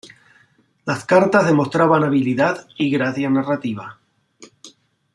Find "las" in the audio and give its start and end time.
0.83-1.05